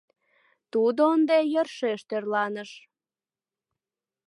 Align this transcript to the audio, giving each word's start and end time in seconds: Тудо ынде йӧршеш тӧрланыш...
Тудо 0.71 1.01
ынде 1.15 1.37
йӧршеш 1.53 2.01
тӧрланыш... 2.09 2.71